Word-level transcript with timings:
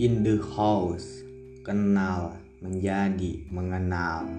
In 0.00 0.24
the 0.24 0.40
house, 0.56 1.20
kenal 1.60 2.40
menjadi 2.64 3.44
mengenal. 3.52 4.32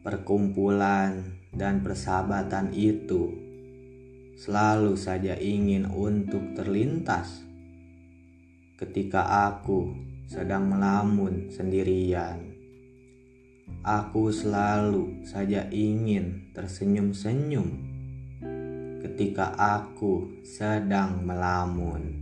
Perkumpulan 0.00 1.36
dan 1.52 1.84
persahabatan 1.84 2.72
itu 2.72 3.28
selalu 4.40 4.96
saja 4.96 5.36
ingin 5.36 5.84
untuk 5.84 6.40
terlintas. 6.56 7.44
Ketika 8.80 9.52
aku 9.52 9.92
sedang 10.24 10.72
melamun 10.72 11.52
sendirian, 11.52 12.56
aku 13.84 14.32
selalu 14.32 15.28
saja 15.28 15.68
ingin 15.68 16.48
tersenyum-senyum. 16.56 17.68
Ketika 19.04 19.52
aku 19.60 20.40
sedang 20.40 21.20
melamun 21.20 22.19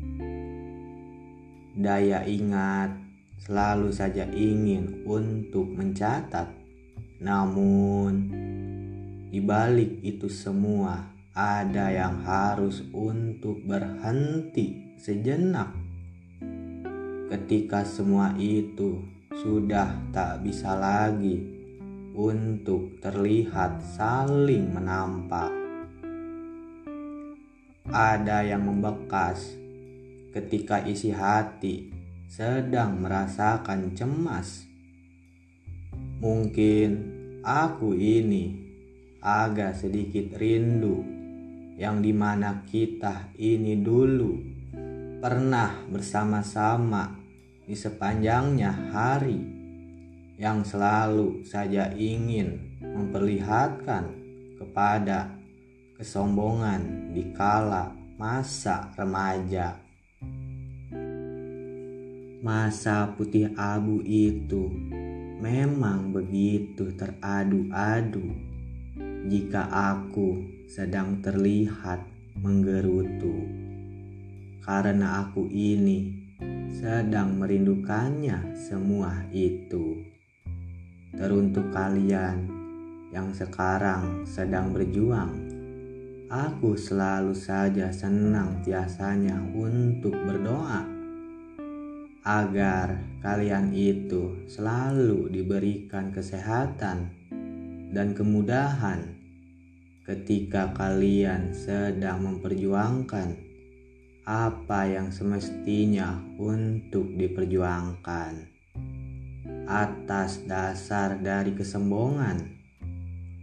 daya 1.79 2.27
ingat 2.27 2.91
selalu 3.39 3.95
saja 3.95 4.27
ingin 4.35 5.07
untuk 5.07 5.71
mencatat. 5.71 6.51
Namun, 7.23 8.13
di 9.31 9.39
balik 9.39 10.03
itu 10.03 10.27
semua 10.27 11.07
ada 11.39 11.95
yang 11.95 12.27
harus 12.27 12.83
untuk 12.91 13.63
berhenti 13.63 14.99
sejenak. 14.99 15.71
Ketika 17.31 17.87
semua 17.87 18.35
itu 18.35 18.99
sudah 19.39 20.11
tak 20.11 20.43
bisa 20.43 20.75
lagi 20.75 21.39
untuk 22.19 22.99
terlihat 22.99 23.79
saling 23.95 24.75
menampak. 24.75 25.55
Ada 27.87 28.43
yang 28.43 28.67
membekas 28.67 29.68
ketika 30.33 30.85
isi 30.85 31.13
hati 31.13 31.91
sedang 32.29 33.01
merasakan 33.01 33.97
cemas. 33.97 34.69
Mungkin 36.21 36.89
aku 37.41 37.97
ini 37.97 38.69
agak 39.25 39.75
sedikit 39.79 40.37
rindu 40.37 41.03
yang 41.79 42.03
di 42.03 42.11
mana 42.11 42.67
kita 42.67 43.35
ini 43.39 43.79
dulu 43.79 44.35
pernah 45.19 45.83
bersama-sama 45.91 47.19
di 47.67 47.75
sepanjangnya 47.75 48.95
hari 48.95 49.41
yang 50.39 50.63
selalu 50.63 51.43
saja 51.43 51.91
ingin 51.99 52.79
memperlihatkan 52.79 54.15
kepada 54.59 55.35
kesombongan 55.99 57.11
di 57.11 57.35
kala 57.35 57.91
masa 58.15 58.95
remaja. 58.95 59.88
Masa 62.39 63.19
putih 63.19 63.51
abu 63.59 63.99
itu 64.07 64.71
memang 65.43 66.15
begitu 66.15 66.95
teradu-adu 66.95 68.31
jika 69.27 69.67
aku 69.67 70.47
sedang 70.71 71.19
terlihat 71.19 71.99
menggerutu. 72.39 73.43
Karena 74.63 75.27
aku 75.27 75.51
ini 75.51 76.15
sedang 76.71 77.43
merindukannya 77.43 78.55
semua 78.55 79.27
itu. 79.35 79.99
Teruntuk 81.19 81.75
kalian 81.75 82.47
yang 83.11 83.35
sekarang 83.35 84.23
sedang 84.23 84.71
berjuang, 84.71 85.35
aku 86.31 86.79
selalu 86.79 87.35
saja 87.35 87.91
senang 87.91 88.63
biasanya 88.63 89.43
untuk 89.59 90.15
berdoa 90.15 90.98
agar 92.29 93.01
kalian 93.25 93.73
itu 93.73 94.45
selalu 94.45 95.33
diberikan 95.33 96.13
kesehatan 96.13 97.09
dan 97.89 98.13
kemudahan 98.13 99.17
ketika 100.05 100.77
kalian 100.77 101.57
sedang 101.57 102.29
memperjuangkan 102.29 103.33
apa 104.29 104.81
yang 104.85 105.09
semestinya 105.09 106.21
untuk 106.37 107.17
diperjuangkan. 107.17 108.61
Atas 109.65 110.45
dasar 110.45 111.17
dari 111.17 111.57
kesombongan, 111.57 112.45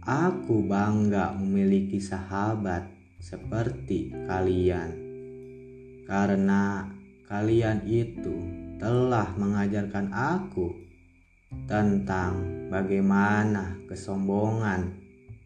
aku 0.06 0.62
bangga 0.62 1.34
memiliki 1.34 1.98
sahabat 1.98 2.86
seperti 3.18 4.14
kalian, 4.30 4.94
karena 6.06 6.86
kalian 7.26 7.82
itu 7.82 8.55
telah 8.76 9.32
mengajarkan 9.40 10.12
aku 10.12 10.68
tentang 11.64 12.66
bagaimana 12.68 13.80
kesombongan 13.88 14.92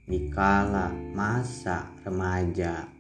di 0.09 0.27
kala 0.35 0.91
masa 1.15 1.87
remaja. 2.03 2.91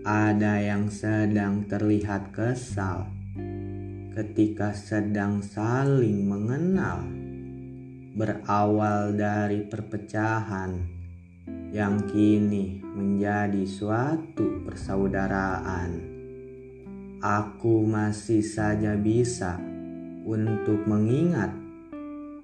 Ada 0.00 0.54
yang 0.60 0.92
sedang 0.92 1.64
terlihat 1.68 2.32
kesal 2.32 3.08
ketika 4.12 4.76
sedang 4.76 5.40
saling 5.40 6.24
mengenal, 6.28 7.04
berawal 8.16 9.16
dari 9.16 9.64
perpecahan 9.64 11.00
yang 11.70 12.02
kini 12.10 12.82
menjadi 12.82 13.62
suatu 13.62 14.66
persaudaraan 14.66 16.09
aku 17.20 17.84
masih 17.84 18.40
saja 18.40 18.96
bisa 18.96 19.60
untuk 20.24 20.88
mengingat 20.88 21.52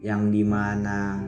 yang 0.04 0.28
di 0.28 0.44
mana 0.44 1.20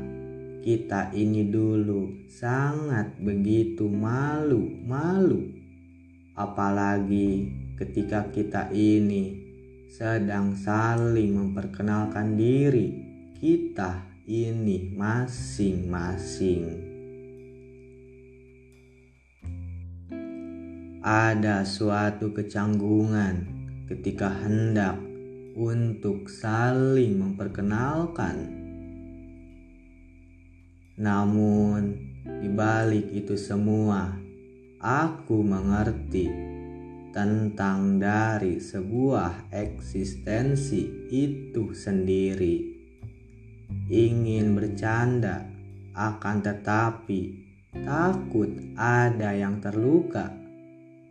kita 0.61 1.11
ini 1.17 1.49
dulu 1.49 2.29
sangat 2.29 3.17
begitu 3.17 3.89
malu-malu 3.89 5.49
apalagi 6.37 7.49
ketika 7.81 8.29
kita 8.29 8.69
ini 8.71 9.49
sedang 9.89 10.53
saling 10.53 11.33
memperkenalkan 11.33 12.37
diri 12.37 12.93
kita 13.41 14.05
ini 14.29 14.93
masing-masing. 14.93 16.88
Ada 21.09 21.65
suatu 21.65 22.37
kecanggungan 22.37 23.49
ketika 23.89 24.29
hendak 24.29 25.01
untuk 25.57 26.29
saling 26.29 27.17
memperkenalkan. 27.17 28.53
Namun, 31.01 31.97
di 32.45 32.53
balik 32.53 33.09
itu 33.09 33.41
semua, 33.41 34.21
aku 34.85 35.41
mengerti 35.41 36.29
tentang 37.17 37.97
dari 37.97 38.61
sebuah 38.61 39.49
eksistensi 39.49 41.09
itu 41.09 41.73
sendiri. 41.73 42.57
Ingin 43.89 44.53
bercanda, 44.53 45.49
akan 45.97 46.45
tetapi 46.45 47.21
takut 47.81 48.53
ada 48.77 49.33
yang 49.33 49.57
terluka 49.65 50.38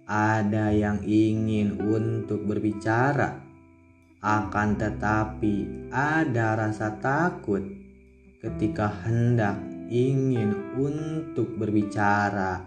ada 0.08 0.72
yang 0.72 1.04
ingin 1.04 1.84
untuk 1.84 2.48
berbicara, 2.48 3.44
akan 4.24 4.80
tetapi 4.80 5.88
ada 5.92 6.56
rasa 6.56 6.96
takut 7.04 7.60
ketika 8.40 8.88
hendak 9.04 9.60
ingin 9.92 10.56
untuk 10.80 11.60
berbicara. 11.60 12.64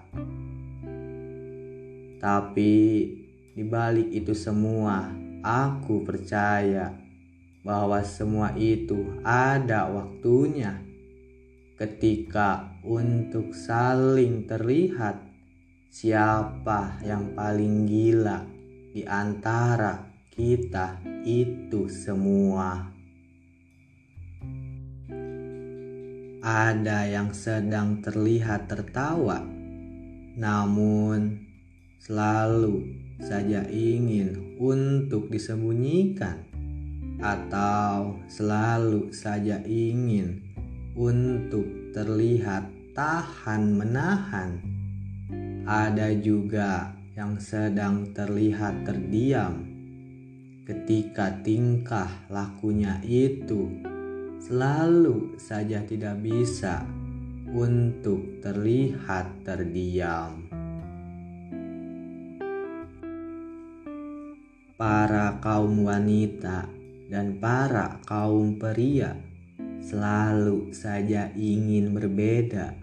Tapi 2.21 2.77
di 3.57 3.65
balik 3.65 4.13
itu 4.13 4.37
semua, 4.37 5.09
aku 5.41 6.05
percaya 6.05 6.93
bahwa 7.65 8.05
semua 8.05 8.53
itu 8.61 9.17
ada 9.25 9.89
waktunya 9.89 10.81
ketika 11.81 12.77
untuk 12.85 13.57
saling 13.57 14.45
terlihat 14.45 15.30
Siapa 15.91 17.03
yang 17.03 17.35
paling 17.35 17.83
gila 17.83 18.47
di 18.95 19.03
antara 19.03 20.07
kita 20.31 21.03
itu 21.27 21.91
semua? 21.91 22.95
Ada 26.47 27.11
yang 27.11 27.35
sedang 27.35 27.99
terlihat 28.07 28.71
tertawa, 28.71 29.43
namun 30.39 31.43
selalu 31.99 32.87
saja 33.27 33.67
ingin 33.67 34.63
untuk 34.63 35.27
disembunyikan, 35.27 36.39
atau 37.19 38.15
selalu 38.31 39.11
saja 39.11 39.59
ingin 39.67 40.39
untuk 40.95 41.67
terlihat 41.91 42.95
tahan 42.95 43.75
menahan 43.75 44.80
ada 45.71 46.11
juga 46.11 46.99
yang 47.15 47.39
sedang 47.39 48.11
terlihat 48.11 48.83
terdiam 48.83 49.63
ketika 50.67 51.31
tingkah 51.47 52.11
lakunya 52.27 52.99
itu 53.07 53.79
selalu 54.43 55.39
saja 55.39 55.79
tidak 55.87 56.19
bisa 56.27 56.83
untuk 57.55 58.43
terlihat 58.43 59.47
terdiam. 59.47 60.43
Para 64.75 65.39
kaum 65.39 65.87
wanita 65.87 66.67
dan 67.07 67.39
para 67.39 68.03
kaum 68.11 68.59
pria 68.59 69.15
selalu 69.79 70.75
saja 70.75 71.31
ingin 71.39 71.95
berbeda, 71.95 72.75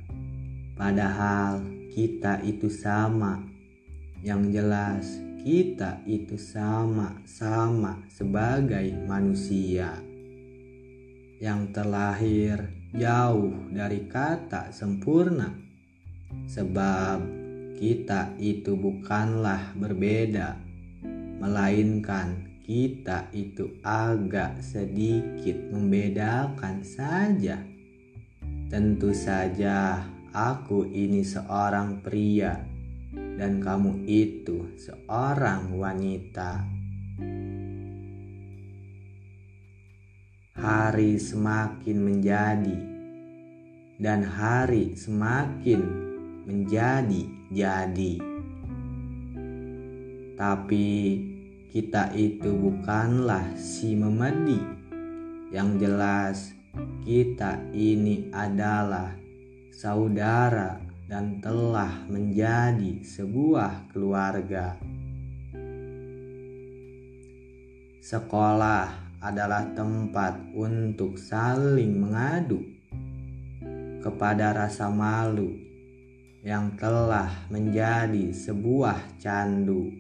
padahal 0.80 1.77
kita 1.98 2.46
itu 2.46 2.70
sama. 2.70 3.42
Yang 4.22 4.44
jelas, 4.54 5.06
kita 5.42 6.06
itu 6.06 6.38
sama-sama 6.38 8.06
sebagai 8.06 8.94
manusia 9.10 9.98
yang 11.42 11.74
terlahir 11.74 12.70
jauh 12.94 13.50
dari 13.74 14.06
kata 14.06 14.70
sempurna, 14.70 15.58
sebab 16.46 17.26
kita 17.82 18.38
itu 18.38 18.78
bukanlah 18.78 19.74
berbeda, 19.74 20.54
melainkan 21.42 22.46
kita 22.62 23.26
itu 23.34 23.74
agak 23.82 24.62
sedikit 24.62 25.58
membedakan 25.74 26.86
saja. 26.86 27.58
Tentu 28.68 29.16
saja, 29.16 30.04
aku 30.38 30.86
ini 30.86 31.26
seorang 31.26 32.06
pria 32.06 32.62
dan 33.42 33.58
kamu 33.58 34.06
itu 34.06 34.70
seorang 34.78 35.74
wanita. 35.74 36.62
Hari 40.58 41.18
semakin 41.18 41.98
menjadi, 41.98 42.78
dan 43.98 44.22
hari 44.26 44.94
semakin 44.94 45.82
menjadi-jadi. 46.46 48.14
Tapi 50.38 50.90
kita 51.74 52.14
itu 52.14 52.54
bukanlah 52.54 53.58
si 53.58 53.98
memedi. 53.98 54.62
Yang 55.50 55.70
jelas, 55.82 56.38
kita 57.06 57.58
ini 57.74 58.30
adalah 58.34 59.27
saudara 59.78 60.82
dan 61.06 61.38
telah 61.38 62.10
menjadi 62.10 62.98
sebuah 63.06 63.94
keluarga. 63.94 64.74
Sekolah 68.02 69.22
adalah 69.22 69.70
tempat 69.78 70.34
untuk 70.58 71.22
saling 71.22 71.94
mengadu 71.94 72.58
kepada 74.02 74.66
rasa 74.66 74.90
malu 74.90 75.54
yang 76.42 76.74
telah 76.74 77.30
menjadi 77.54 78.34
sebuah 78.34 79.22
candu. 79.22 79.94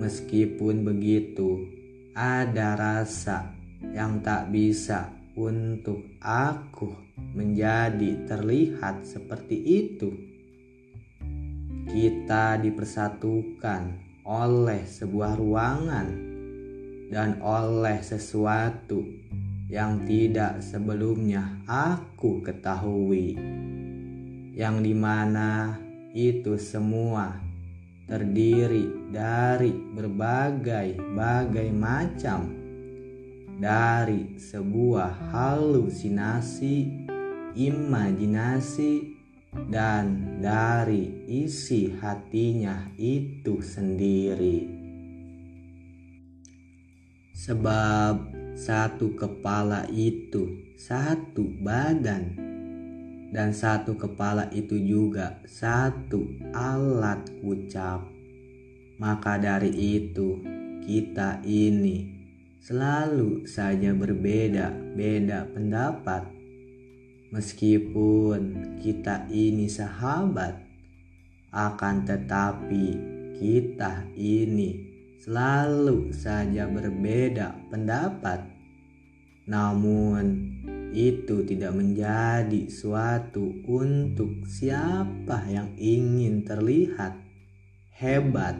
Meskipun 0.00 0.88
begitu, 0.88 1.68
ada 2.16 2.80
rasa 2.80 3.52
yang 3.92 4.24
tak 4.24 4.48
bisa 4.48 5.12
untuk 5.36 6.13
aku 6.24 6.96
menjadi 7.36 8.24
terlihat 8.24 9.04
seperti 9.04 9.60
itu. 9.60 10.08
Kita 11.84 12.56
dipersatukan 12.56 13.82
oleh 14.24 14.88
sebuah 14.88 15.36
ruangan 15.36 16.08
dan 17.12 17.44
oleh 17.44 18.00
sesuatu 18.00 19.04
yang 19.68 20.08
tidak 20.08 20.64
sebelumnya 20.64 21.60
aku 21.68 22.40
ketahui, 22.40 23.36
yang 24.56 24.80
di 24.80 24.96
mana 24.96 25.76
itu 26.16 26.56
semua 26.56 27.36
terdiri 28.08 29.12
dari 29.12 29.72
berbagai-bagai 29.72 31.68
macam 31.72 32.63
dari 33.58 34.38
sebuah 34.38 35.34
halusinasi 35.34 37.04
imajinasi, 37.54 39.14
dan 39.70 40.38
dari 40.42 41.22
isi 41.30 41.94
hatinya 41.94 42.90
itu 42.98 43.62
sendiri. 43.62 44.66
Sebab 47.34 48.34
satu 48.58 49.14
kepala 49.14 49.86
itu 49.90 50.74
satu 50.74 51.46
badan, 51.62 52.34
dan 53.30 53.54
satu 53.54 53.94
kepala 53.94 54.50
itu 54.50 54.74
juga 54.78 55.38
satu 55.46 56.26
alat 56.54 57.22
ucap. 57.42 58.02
Maka 58.98 59.38
dari 59.38 59.70
itu, 59.74 60.38
kita 60.86 61.42
ini 61.42 62.13
selalu 62.64 63.44
saja 63.44 63.92
berbeda-beda 63.92 65.52
pendapat 65.52 66.34
Meskipun 67.34 68.78
kita 68.78 69.26
ini 69.26 69.66
sahabat, 69.66 70.54
akan 71.50 72.06
tetapi 72.06 72.86
kita 73.34 74.06
ini 74.14 74.78
selalu 75.18 76.14
saja 76.14 76.70
berbeda 76.70 77.58
pendapat. 77.74 78.38
Namun, 79.50 80.54
itu 80.94 81.42
tidak 81.42 81.74
menjadi 81.74 82.70
suatu 82.70 83.50
untuk 83.66 84.46
siapa 84.46 85.42
yang 85.50 85.74
ingin 85.74 86.46
terlihat 86.46 87.18
hebat 87.98 88.54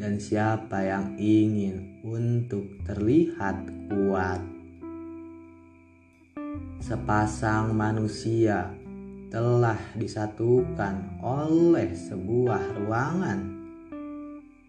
dan 0.00 0.16
siapa 0.16 0.88
yang 0.88 1.20
ingin 1.20 1.89
untuk 2.04 2.80
terlihat 2.88 3.60
kuat 3.92 4.40
sepasang 6.80 7.76
manusia 7.76 8.72
telah 9.30 9.78
disatukan 9.94 11.22
oleh 11.22 11.94
sebuah 11.94 12.82
ruangan, 12.82 13.40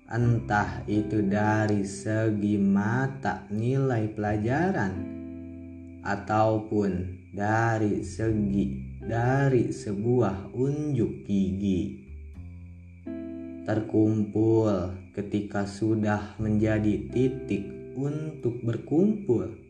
entah 0.05 0.85
itu 0.85 1.25
dari 1.25 1.81
segi 1.81 2.61
mata 2.61 3.49
nilai 3.49 4.05
pelajaran 4.13 4.93
ataupun 6.05 6.91
dari 7.33 8.05
segi 8.05 8.99
dari 9.01 9.73
sebuah 9.73 10.53
unjuk 10.53 11.25
gigi. 11.25 11.81
Terkumpul 13.65 15.00
ketika 15.11 15.67
sudah 15.67 16.39
menjadi 16.39 17.11
titik 17.11 17.67
untuk 17.95 18.63
berkumpul 18.63 19.61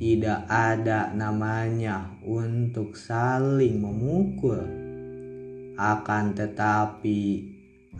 tidak 0.00 0.48
ada 0.48 1.12
namanya 1.12 2.08
untuk 2.24 2.96
saling 2.96 3.84
memukul, 3.84 4.64
akan 5.76 6.32
tetapi 6.32 7.44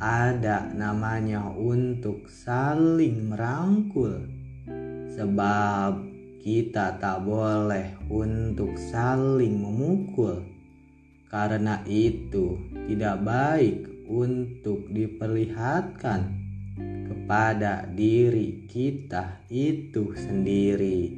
ada 0.00 0.64
namanya 0.72 1.44
untuk 1.52 2.24
saling 2.32 3.28
merangkul, 3.28 4.24
sebab 5.12 6.00
kita 6.40 6.96
tak 6.96 7.20
boleh 7.20 7.92
untuk 8.08 8.80
saling 8.80 9.60
memukul, 9.60 10.40
karena 11.28 11.84
itu 11.84 12.56
tidak 12.88 13.20
baik 13.28 14.08
untuk 14.08 14.88
diperlihatkan 14.88 16.39
kepada 17.06 17.86
diri 17.86 18.66
kita 18.66 19.46
itu 19.50 20.14
sendiri. 20.18 21.14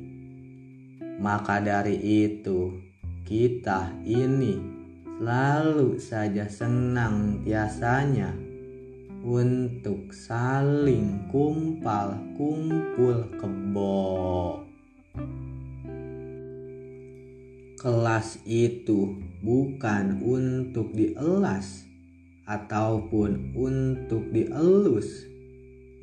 Maka 1.23 1.62
dari 1.62 1.97
itu, 2.26 2.83
kita 3.23 3.95
ini 4.04 4.59
selalu 5.23 6.02
saja 6.02 6.50
senang 6.50 7.47
biasanya 7.47 8.35
untuk 9.23 10.11
saling 10.11 11.31
kumpal 11.31 12.19
kumpul 12.35 13.31
kebo. 13.38 14.66
Kelas 17.78 18.42
itu 18.47 19.19
bukan 19.42 20.23
untuk 20.23 20.90
dielas 20.95 21.87
ataupun 22.47 23.54
untuk 23.54 24.26
dielus, 24.35 25.32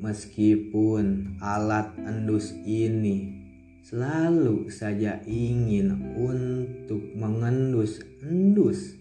meskipun 0.00 1.36
alat 1.44 1.92
endus 2.00 2.56
ini 2.64 3.36
selalu 3.84 4.72
saja 4.72 5.20
ingin 5.28 6.16
untuk 6.16 7.04
mengendus-endus 7.16 8.96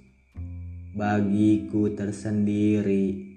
bagiku 0.93 1.87
tersendiri 1.95 3.29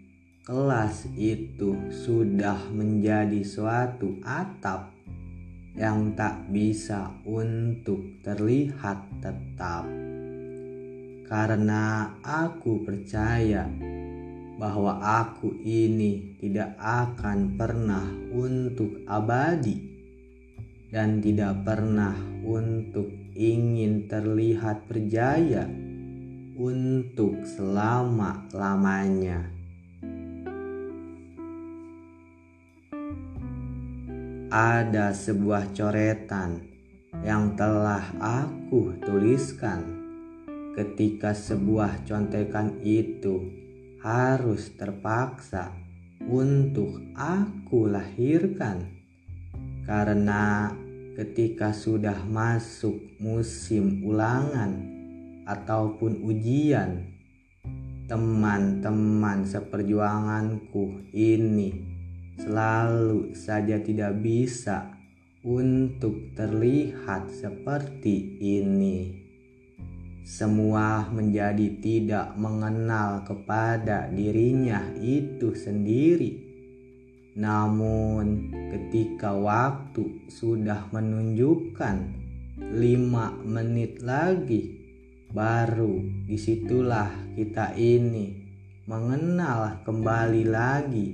kelas 0.43 1.07
itu 1.15 1.79
sudah 1.95 2.59
menjadi 2.75 3.47
suatu 3.47 4.19
atap 4.27 4.91
yang 5.79 6.13
tak 6.19 6.51
bisa 6.53 7.15
untuk 7.25 8.21
terlihat 8.21 9.09
tetap. 9.23 9.87
Karena 11.31 12.13
aku 12.21 12.85
percaya 12.85 13.65
bahwa 14.63 15.03
aku 15.03 15.59
ini 15.67 16.39
tidak 16.39 16.79
akan 16.79 17.59
pernah 17.59 18.07
untuk 18.31 19.03
abadi 19.11 19.75
dan 20.87 21.19
tidak 21.19 21.67
pernah 21.67 22.15
untuk 22.47 23.11
ingin 23.35 24.07
terlihat 24.07 24.87
berjaya 24.87 25.67
untuk 26.55 27.43
selama-lamanya. 27.43 29.51
Ada 34.47 35.11
sebuah 35.11 35.75
coretan 35.75 36.71
yang 37.27 37.59
telah 37.59 38.15
aku 38.23 38.95
tuliskan 39.03 40.07
ketika 40.79 41.35
sebuah 41.35 42.07
contekan 42.07 42.79
itu 42.87 43.62
harus 44.03 44.75
terpaksa 44.75 45.71
untuk 46.23 46.99
aku 47.15 47.87
lahirkan 47.87 48.91
karena 49.87 50.71
ketika 51.15 51.71
sudah 51.71 52.27
masuk 52.27 52.99
musim 53.23 54.03
ulangan 54.03 54.83
ataupun 55.47 56.23
ujian 56.27 57.15
teman-teman 58.11 59.47
seperjuanganku 59.47 61.07
ini 61.15 61.71
selalu 62.39 63.39
saja 63.39 63.79
tidak 63.79 64.19
bisa 64.19 64.99
untuk 65.43 66.35
terlihat 66.39 67.31
seperti 67.35 68.39
ini. 68.39 69.22
Semua 70.23 71.11
menjadi 71.11 71.83
tidak 71.83 72.39
mengenal 72.39 73.27
kepada 73.27 74.07
dirinya 74.07 74.95
itu 75.03 75.51
sendiri. 75.51 76.39
Namun, 77.35 78.55
ketika 78.71 79.35
waktu 79.35 80.31
sudah 80.31 80.87
menunjukkan 80.95 81.97
lima 82.79 83.35
menit 83.43 83.99
lagi, 83.99 84.79
baru 85.35 85.99
di 86.23 86.39
situlah 86.39 87.11
kita 87.35 87.75
ini 87.75 88.39
mengenal 88.87 89.83
kembali 89.83 90.45
lagi 90.47 91.09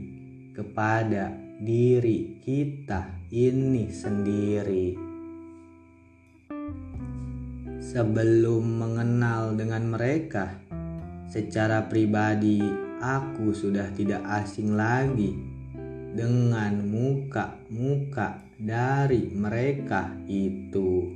kepada 0.53 1.33
diri 1.65 2.45
kita 2.45 3.25
ini 3.33 3.89
sendiri. 3.89 5.08
Sebelum 7.79 8.67
mengenal 8.67 9.55
dengan 9.55 9.95
mereka 9.95 10.59
secara 11.31 11.87
pribadi, 11.87 12.59
aku 12.99 13.55
sudah 13.55 13.87
tidak 13.95 14.19
asing 14.43 14.75
lagi 14.75 15.31
dengan 16.11 16.83
muka-muka 16.83 18.43
dari 18.59 19.31
mereka 19.31 20.11
itu. 20.27 21.07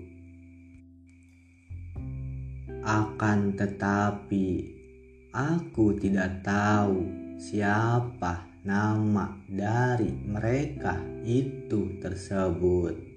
Akan 2.86 3.58
tetapi, 3.58 4.62
aku 5.34 5.98
tidak 5.98 6.46
tahu 6.46 7.02
siapa 7.42 8.46
nama 8.62 9.34
dari 9.50 10.14
mereka 10.14 11.02
itu 11.26 11.98
tersebut. 11.98 13.11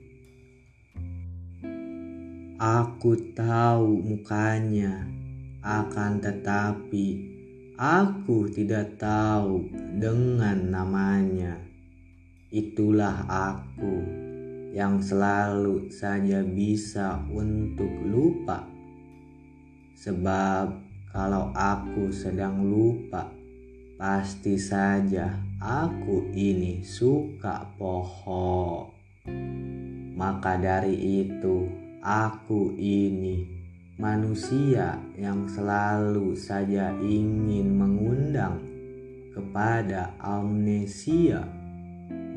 Aku 2.56 3.36
tahu 3.36 4.00
mukanya, 4.00 5.04
akan 5.60 6.24
tetapi 6.24 7.08
aku 7.76 8.48
tidak 8.52 8.96
tahu 8.96 9.68
dengan 10.00 10.72
namanya. 10.72 11.60
Itulah 12.52 13.28
aku 13.28 13.96
yang 14.72 15.04
selalu 15.04 15.92
saja 15.92 16.44
bisa 16.44 17.20
untuk 17.28 17.92
lupa, 18.08 18.64
sebab 20.00 20.80
kalau 21.12 21.52
aku 21.56 22.12
sedang 22.12 22.64
lupa 22.64 23.36
Pasti 23.96 24.60
saja 24.60 25.40
aku 25.56 26.28
ini 26.36 26.84
suka 26.84 27.64
pohon. 27.80 28.92
Maka 30.20 30.60
dari 30.60 31.24
itu, 31.24 31.64
aku 32.06 32.78
ini 32.78 33.50
manusia 33.98 35.02
yang 35.18 35.50
selalu 35.50 36.38
saja 36.38 36.94
ingin 37.02 37.74
mengundang 37.74 38.62
kepada 39.34 40.14
amnesia 40.22 41.42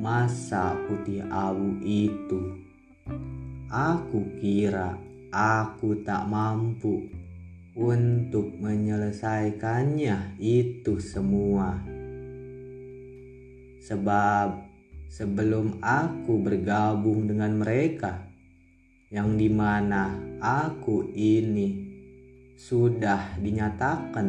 masa 0.01 0.73
putih 0.89 1.21
abu 1.29 1.77
itu. 1.85 2.65
Aku 3.69 4.41
kira 4.41 4.97
aku 5.29 6.01
tak 6.01 6.25
mampu 6.25 7.13
untuk 7.77 8.57
menyelesaikannya 8.57 10.41
itu 10.41 10.97
semua. 10.97 11.77
Sebab 13.85 14.65
sebelum 15.13 15.77
aku 15.85 16.41
bergabung 16.41 17.29
dengan 17.29 17.61
mereka, 17.61 18.28
yang 19.09 19.41
di 19.41 19.49
mana 19.49 20.21
aku 20.37 21.09
ini 21.17 21.89
sudah 22.61 23.41
dinyatakan 23.41 24.29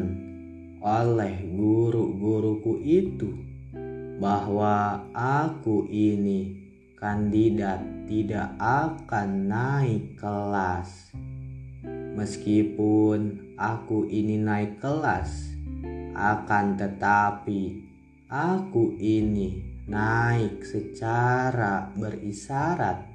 oleh 0.79 1.43
guru-guruku 1.51 2.79
itu 2.79 3.27
bahwa 4.23 5.03
aku 5.11 5.83
ini 5.91 6.55
kandidat 6.95 7.83
tidak 8.07 8.55
akan 8.59 9.51
naik 9.51 10.15
kelas. 10.15 11.11
Meskipun 12.15 13.55
aku 13.59 14.07
ini 14.07 14.39
naik 14.39 14.79
kelas, 14.79 15.55
akan 16.15 16.75
tetapi 16.75 17.83
aku 18.31 18.95
ini 18.99 19.79
naik 19.87 20.63
secara 20.63 21.91
berisarat. 21.95 23.08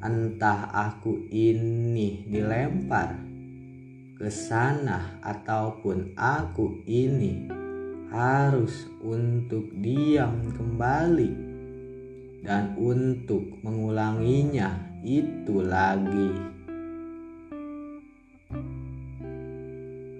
Entah 0.00 0.72
aku 0.72 1.28
ini 1.28 2.24
dilempar 2.24 3.20
ke 4.16 4.32
sana 4.32 5.20
ataupun 5.20 6.16
aku 6.16 6.88
ini 6.88 7.52
harus 8.08 8.88
untuk 9.04 9.68
diam 9.76 10.56
kembali 10.56 11.32
dan 12.40 12.80
untuk 12.80 13.60
mengulanginya 13.60 15.00
itu 15.04 15.60
lagi. 15.60 16.32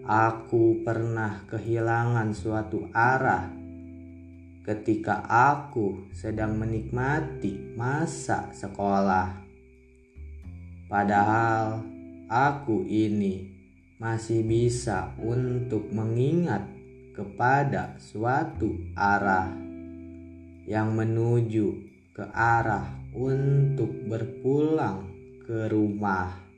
Aku 0.04 0.84
pernah 0.84 1.48
kehilangan 1.48 2.36
suatu 2.36 2.84
arah 2.92 3.48
ketika 4.60 5.24
aku 5.24 6.12
sedang 6.12 6.60
menikmati 6.60 7.74
masa 7.80 8.52
sekolah. 8.52 9.49
Padahal 10.90 11.86
aku 12.26 12.82
ini 12.82 13.46
masih 14.02 14.42
bisa 14.42 15.14
untuk 15.22 15.86
mengingat 15.94 16.66
kepada 17.14 17.94
suatu 18.02 18.74
arah 18.98 19.54
yang 20.66 20.90
menuju 20.98 21.78
ke 22.10 22.26
arah 22.34 22.90
untuk 23.14 23.94
berpulang 24.10 25.06
ke 25.46 25.70
rumah 25.70 26.50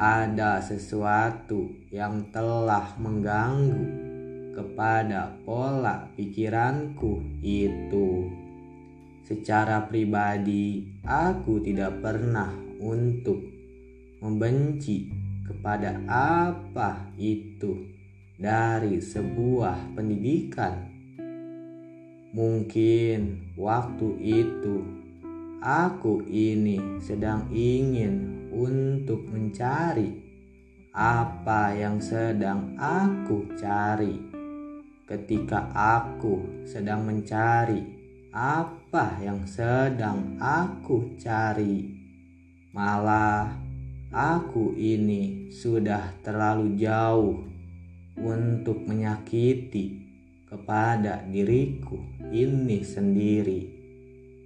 ada 0.00 0.64
sesuatu 0.64 1.76
yang 1.92 2.32
telah 2.32 2.96
mengganggu 2.96 3.84
kepada 4.56 5.36
pola 5.44 6.08
pikiranku 6.16 7.20
itu. 7.44 8.32
Secara 9.28 9.84
pribadi, 9.84 10.88
aku 11.04 11.60
tidak 11.60 12.00
pernah 12.00 12.69
untuk 12.80 13.44
membenci 14.24 15.12
kepada 15.44 16.00
apa 16.08 17.12
itu 17.20 17.84
dari 18.40 19.04
sebuah 19.04 19.92
pendidikan. 19.92 20.88
Mungkin 22.32 23.52
waktu 23.60 24.08
itu 24.22 24.76
aku 25.60 26.24
ini 26.24 26.80
sedang 27.04 27.52
ingin 27.52 28.48
untuk 28.48 29.28
mencari 29.28 30.08
apa 30.96 31.74
yang 31.76 32.00
sedang 32.00 32.74
aku 32.80 33.46
cari. 33.54 34.32
ketika 35.10 35.66
aku 35.74 36.62
sedang 36.62 37.02
mencari 37.02 37.82
apa 38.30 39.18
yang 39.18 39.42
sedang 39.42 40.38
aku 40.38 41.18
cari. 41.18 41.99
Malah 42.70 43.50
aku 44.14 44.78
ini 44.78 45.50
sudah 45.50 46.14
terlalu 46.22 46.78
jauh 46.78 47.42
untuk 48.14 48.86
menyakiti 48.86 50.06
kepada 50.46 51.26
diriku 51.26 51.98
ini 52.30 52.86
sendiri. 52.86 53.66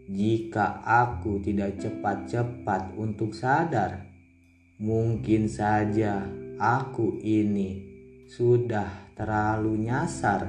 Jika 0.09 0.81
aku 0.85 1.45
tidak 1.45 1.77
cepat-cepat 1.77 2.97
untuk 2.97 3.37
sadar, 3.37 4.09
mungkin 4.81 5.45
saja 5.45 6.25
aku 6.57 7.21
ini 7.21 7.85
sudah 8.25 9.13
terlalu 9.13 9.85
nyasar 9.85 10.49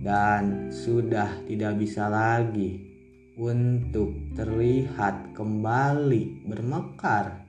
dan 0.00 0.72
sudah 0.72 1.44
tidak 1.44 1.76
bisa 1.76 2.08
lagi 2.08 2.89
untuk 3.40 4.36
terlihat 4.36 5.32
kembali 5.32 6.44
bermekar 6.44 7.48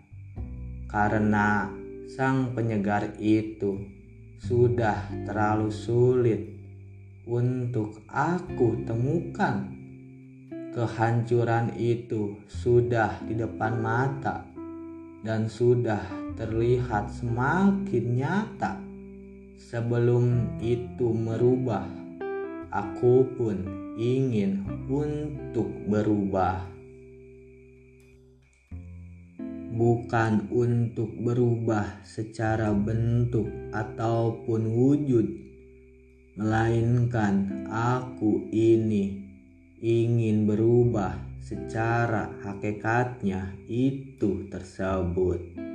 karena 0.88 1.68
sang 2.08 2.56
penyegar 2.56 3.12
itu 3.20 3.76
sudah 4.40 5.12
terlalu 5.28 5.68
sulit 5.68 6.48
untuk 7.28 8.08
aku 8.08 8.88
temukan. 8.88 9.68
Kehancuran 10.72 11.76
itu 11.76 12.40
sudah 12.48 13.20
di 13.28 13.36
depan 13.36 13.84
mata 13.84 14.48
dan 15.28 15.52
sudah 15.52 16.08
terlihat 16.40 17.12
semakin 17.12 18.06
nyata. 18.16 18.80
Sebelum 19.60 20.56
itu 20.64 21.12
merubah, 21.12 21.84
aku 22.72 23.28
pun 23.36 23.68
ingin 24.00 24.64
untuk 24.88 25.68
berubah. 25.92 26.72
Bukan 29.72 30.52
untuk 30.52 31.12
berubah 31.20 32.04
secara 32.08 32.72
bentuk 32.72 33.48
ataupun 33.76 34.72
wujud, 34.72 35.28
melainkan 36.40 37.68
aku 37.72 38.48
ini 38.52 39.20
ingin 39.84 40.48
berubah 40.48 41.20
secara 41.44 42.32
hakikatnya 42.44 43.56
itu 43.68 44.48
tersebut. 44.48 45.71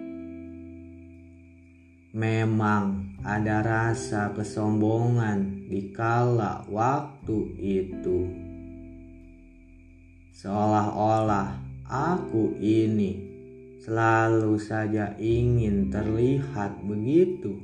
Memang 2.17 3.13
ada 3.21 3.61
rasa 3.61 4.33
kesombongan 4.33 5.69
di 5.69 5.93
kala 5.93 6.65
waktu 6.65 7.39
itu. 7.61 8.25
Seolah-olah 10.33 11.61
aku 11.85 12.57
ini 12.57 13.21
selalu 13.85 14.57
saja 14.57 15.13
ingin 15.21 15.93
terlihat 15.93 16.81
begitu 16.89 17.61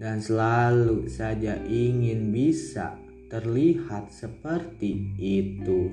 dan 0.00 0.24
selalu 0.24 1.04
saja 1.12 1.60
ingin 1.68 2.32
bisa 2.32 2.96
terlihat 3.28 4.08
seperti 4.08 5.12
itu. 5.20 5.92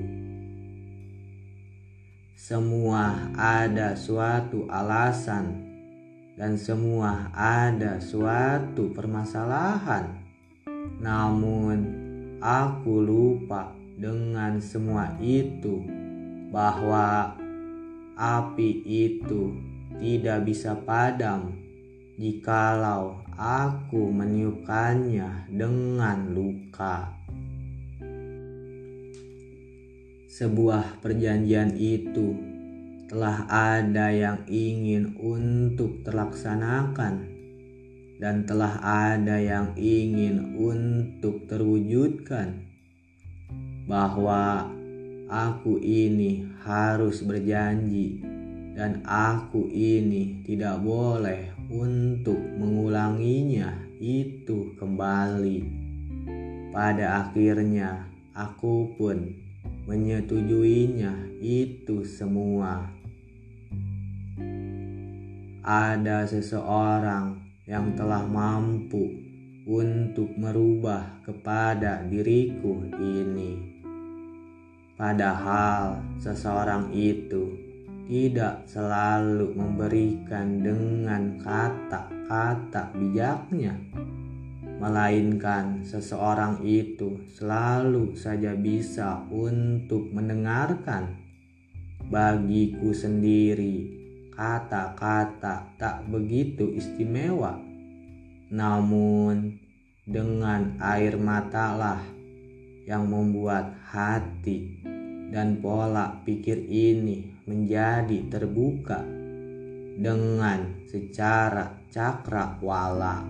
Semua 2.40 3.36
ada 3.36 4.00
suatu 4.00 4.64
alasan 4.72 5.65
dan 6.36 6.60
semua 6.60 7.32
ada 7.36 8.00
suatu 8.00 8.92
permasalahan. 8.92 10.20
Namun 11.00 11.78
aku 12.44 13.04
lupa 13.04 13.72
dengan 13.96 14.60
semua 14.60 15.16
itu 15.24 15.84
bahwa 16.52 17.36
api 18.16 18.84
itu 18.84 19.56
tidak 20.00 20.48
bisa 20.48 20.76
padam 20.76 21.56
jikalau 22.20 23.20
aku 23.36 24.12
meniupkannya 24.12 25.52
dengan 25.52 26.32
luka. 26.32 27.16
sebuah 30.36 31.00
perjanjian 31.00 31.80
itu 31.80 32.55
telah 33.06 33.46
ada 33.46 34.10
yang 34.10 34.42
ingin 34.50 35.14
untuk 35.22 36.02
terlaksanakan 36.02 37.30
dan 38.18 38.50
telah 38.50 38.82
ada 38.82 39.38
yang 39.38 39.78
ingin 39.78 40.58
untuk 40.58 41.46
terwujudkan 41.46 42.66
bahwa 43.86 44.74
aku 45.30 45.78
ini 45.86 46.50
harus 46.66 47.22
berjanji 47.22 48.26
dan 48.74 49.06
aku 49.06 49.70
ini 49.70 50.42
tidak 50.42 50.82
boleh 50.82 51.54
untuk 51.70 52.42
mengulanginya 52.58 53.86
itu 54.02 54.74
kembali 54.82 55.86
pada 56.74 57.24
akhirnya 57.24 58.10
aku 58.34 58.98
pun 58.98 59.46
menyetujuinya 59.86 61.40
itu 61.40 62.02
semua. 62.04 62.95
Ada 65.66 66.30
seseorang 66.30 67.42
yang 67.66 67.98
telah 67.98 68.22
mampu 68.22 69.02
untuk 69.66 70.30
merubah 70.38 71.26
kepada 71.26 72.06
diriku 72.06 72.86
ini. 73.02 73.82
Padahal 74.94 76.06
seseorang 76.22 76.94
itu 76.94 77.50
tidak 78.06 78.70
selalu 78.70 79.58
memberikan 79.58 80.62
dengan 80.62 81.42
kata-kata 81.42 82.94
bijaknya 82.94 83.74
melainkan 84.76 85.88
seseorang 85.88 86.60
itu 86.68 87.24
selalu 87.32 88.12
saja 88.20 88.54
bisa 88.54 89.24
untuk 89.32 90.12
mendengarkan. 90.12 91.16
Bagiku 92.06 92.94
sendiri, 92.94 93.95
kata-kata 94.36 95.80
tak 95.80 96.04
begitu 96.12 96.76
istimewa, 96.76 97.56
namun 98.52 99.56
dengan 100.04 100.76
air 100.84 101.16
matalah 101.16 102.04
yang 102.86 103.08
membuat 103.10 103.74
hati 103.90 104.84
dan 105.32 105.58
pola 105.64 106.22
pikir 106.22 106.62
ini 106.70 107.48
menjadi 107.50 108.30
terbuka 108.30 109.02
dengan 109.96 110.84
secara 110.86 111.88
cakrawala. 111.90 113.26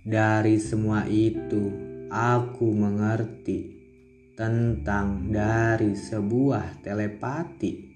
Dari 0.00 0.56
semua 0.56 1.04
itu, 1.10 1.68
aku 2.08 2.72
mengerti 2.72 3.76
tentang 4.32 5.28
dari 5.28 5.92
sebuah 5.92 6.80
telepati 6.80 7.89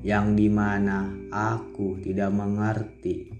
yang 0.00 0.32
di 0.38 0.48
mana 0.48 1.10
aku 1.28 2.00
tidak 2.00 2.32
mengerti 2.32 3.30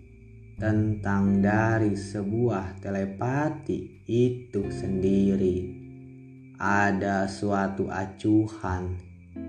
tentang 0.61 1.41
dari 1.41 1.97
sebuah 1.97 2.85
telepati 2.85 4.05
itu 4.05 4.69
sendiri. 4.69 5.81
Ada 6.61 7.25
suatu 7.25 7.89
acuhan 7.89 8.93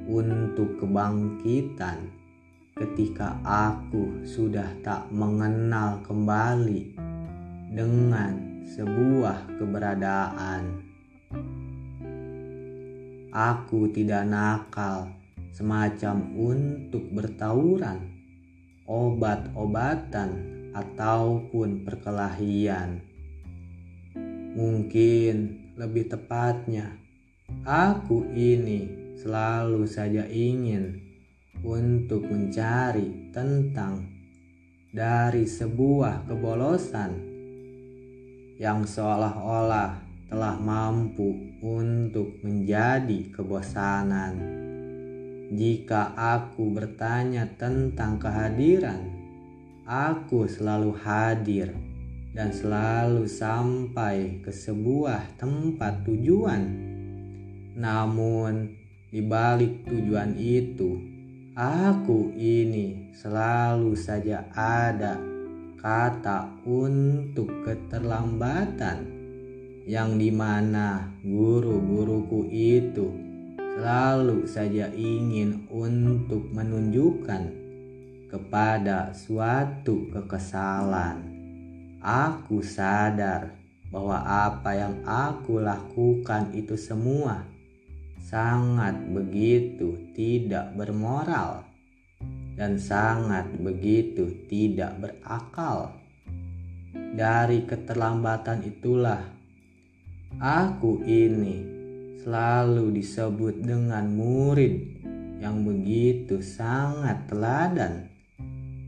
untuk 0.07 0.79
kebangkitan 0.79 2.07
ketika 2.79 3.43
aku 3.43 4.23
sudah 4.23 4.71
tak 4.79 5.11
mengenal 5.11 5.99
kembali 6.07 6.95
dengan 7.75 8.63
sebuah 8.71 9.59
keberadaan. 9.59 10.63
Aku 13.35 13.91
tidak 13.91 14.23
nakal 14.27 15.20
semacam 15.51 16.31
untuk 16.35 17.07
bertauran, 17.11 18.07
obat-obatan, 18.87 20.51
ataupun 20.71 21.83
perkelahian. 21.83 23.03
Mungkin 24.55 25.35
lebih 25.75 26.11
tepatnya, 26.11 26.95
aku 27.63 28.27
ini 28.31 29.15
selalu 29.19 29.87
saja 29.87 30.27
ingin 30.27 30.99
untuk 31.63 32.27
mencari 32.27 33.31
tentang 33.31 34.07
dari 34.91 35.47
sebuah 35.47 36.27
kebolosan 36.27 37.11
yang 38.59 38.83
seolah-olah 38.83 40.03
telah 40.27 40.55
mampu 40.59 41.59
untuk 41.63 42.39
menjadi 42.43 43.31
kebosanan. 43.35 44.60
Jika 45.51 46.15
aku 46.15 46.71
bertanya 46.71 47.43
tentang 47.59 48.15
kehadiran, 48.15 49.03
aku 49.83 50.47
selalu 50.47 50.95
hadir 51.03 51.75
dan 52.31 52.55
selalu 52.55 53.27
sampai 53.27 54.39
ke 54.39 54.47
sebuah 54.47 55.35
tempat 55.35 56.07
tujuan. 56.07 56.63
Namun, 57.75 58.79
di 59.11 59.19
balik 59.19 59.83
tujuan 59.91 60.39
itu, 60.39 60.95
aku 61.51 62.31
ini 62.31 63.11
selalu 63.11 63.91
saja 63.99 64.47
ada 64.55 65.19
kata 65.83 66.63
untuk 66.63 67.51
keterlambatan 67.67 69.03
yang 69.83 70.15
di 70.15 70.31
mana 70.31 71.11
guru-guruku 71.19 72.47
itu 72.47 73.30
selalu 73.75 74.43
saja 74.47 74.91
ingin 74.91 75.67
untuk 75.71 76.47
menunjukkan 76.51 77.43
kepada 78.31 79.15
suatu 79.15 80.07
kekesalan 80.11 81.31
Aku 82.01 82.65
sadar 82.65 83.53
bahwa 83.93 84.25
apa 84.25 84.73
yang 84.73 85.05
aku 85.05 85.61
lakukan 85.61 86.49
itu 86.49 86.73
semua 86.73 87.45
sangat 88.17 88.97
begitu 89.13 90.09
tidak 90.17 90.73
bermoral 90.73 91.61
dan 92.57 92.81
sangat 92.81 93.53
begitu 93.61 94.33
tidak 94.49 94.97
berakal. 94.97 95.93
Dari 97.13 97.69
keterlambatan 97.69 98.65
itulah 98.65 99.21
aku 100.41 101.05
ini 101.05 101.80
selalu 102.21 103.01
disebut 103.01 103.65
dengan 103.65 104.05
murid 104.07 105.01
yang 105.41 105.65
begitu 105.65 106.37
sangat 106.41 107.25
teladan 107.25 108.11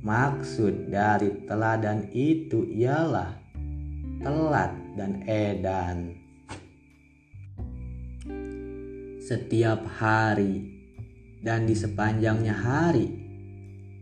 Maksud 0.03 0.91
dari 0.91 1.47
teladan 1.47 2.11
itu 2.11 2.67
ialah 2.67 3.39
telat 4.19 4.75
dan 4.99 5.23
edan. 5.23 6.11
Setiap 9.23 9.87
hari 9.95 10.59
dan 11.39 11.63
di 11.63 11.71
sepanjangnya 11.71 12.51
hari, 12.51 13.07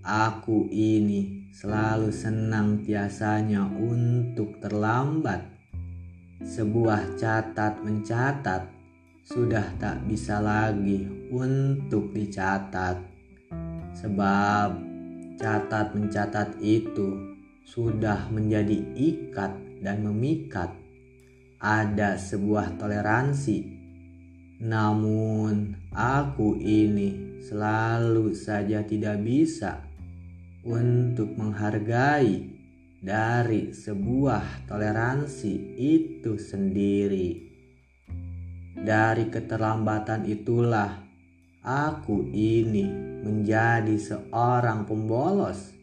aku 0.01 0.73
ini 0.73 1.53
selalu 1.53 2.09
senang 2.09 2.81
tiasanya 2.81 3.69
untuk 3.69 4.57
terlambat. 4.57 5.53
Sebuah 6.41 7.13
catat 7.21 7.77
mencatat 7.85 8.70
sudah 9.31 9.79
tak 9.79 10.03
bisa 10.05 10.43
lagi 10.43 11.07
untuk 11.31 12.11
dicatat, 12.11 12.99
sebab 13.95 14.91
Catat 15.41 15.97
mencatat 15.97 16.61
itu 16.61 17.17
sudah 17.65 18.29
menjadi 18.29 18.77
ikat 18.93 19.81
dan 19.81 20.05
memikat. 20.05 20.69
Ada 21.57 22.13
sebuah 22.21 22.77
toleransi. 22.77 23.65
Namun 24.61 25.73
aku 25.89 26.61
ini 26.61 27.41
selalu 27.41 28.37
saja 28.37 28.85
tidak 28.85 29.17
bisa 29.25 29.81
untuk 30.61 31.33
menghargai 31.33 32.45
dari 33.01 33.73
sebuah 33.73 34.69
toleransi 34.69 35.53
itu 35.81 36.37
sendiri. 36.37 37.50
Dari 38.71 39.27
keterlambatan 39.27 40.23
itulah 40.23 41.03
aku 41.59 42.31
ini 42.31 42.87
menjadi 43.21 43.95
seorang 43.99 44.87
pembolos. 44.87 45.75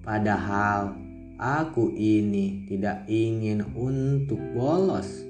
Padahal 0.00 0.96
aku 1.36 1.92
ini 1.92 2.64
tidak 2.70 3.04
ingin 3.10 3.62
untuk 3.76 4.40
bolos. 4.56 5.22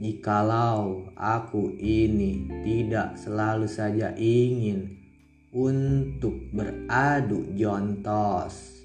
Jikalau 0.00 1.12
aku 1.12 1.76
ini 1.76 2.48
tidak 2.64 3.20
selalu 3.20 3.68
saja 3.68 4.16
ingin 4.16 4.96
untuk 5.52 6.48
beradu 6.56 7.52
jontos. 7.52 8.80